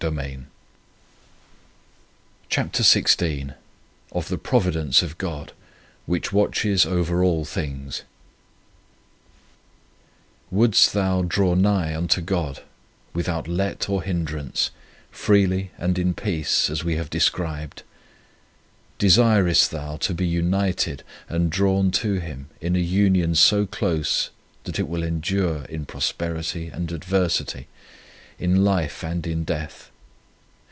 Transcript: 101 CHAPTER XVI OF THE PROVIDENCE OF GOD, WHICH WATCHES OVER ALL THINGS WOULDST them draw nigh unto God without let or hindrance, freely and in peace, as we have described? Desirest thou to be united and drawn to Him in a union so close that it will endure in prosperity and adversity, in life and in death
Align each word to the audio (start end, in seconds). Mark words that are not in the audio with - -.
101 0.03 0.47
CHAPTER 2.49 2.81
XVI 2.81 3.53
OF 4.11 4.29
THE 4.29 4.39
PROVIDENCE 4.39 5.03
OF 5.03 5.19
GOD, 5.19 5.53
WHICH 6.07 6.33
WATCHES 6.33 6.87
OVER 6.87 7.23
ALL 7.23 7.45
THINGS 7.45 8.01
WOULDST 10.49 10.93
them 10.93 11.27
draw 11.27 11.53
nigh 11.53 11.95
unto 11.95 12.19
God 12.19 12.63
without 13.13 13.47
let 13.47 13.87
or 13.91 14.01
hindrance, 14.01 14.71
freely 15.11 15.69
and 15.77 15.99
in 15.99 16.15
peace, 16.15 16.67
as 16.71 16.83
we 16.83 16.95
have 16.95 17.11
described? 17.11 17.83
Desirest 18.97 19.69
thou 19.69 19.97
to 19.97 20.15
be 20.15 20.25
united 20.25 21.03
and 21.29 21.51
drawn 21.51 21.91
to 21.91 22.13
Him 22.15 22.47
in 22.59 22.75
a 22.75 22.79
union 22.79 23.35
so 23.35 23.67
close 23.67 24.31
that 24.63 24.79
it 24.79 24.89
will 24.89 25.03
endure 25.03 25.65
in 25.65 25.85
prosperity 25.85 26.69
and 26.69 26.91
adversity, 26.91 27.67
in 28.39 28.63
life 28.63 29.03
and 29.03 29.27
in 29.27 29.43
death 29.43 29.89